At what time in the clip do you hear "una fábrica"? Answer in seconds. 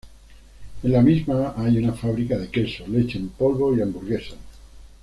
1.77-2.35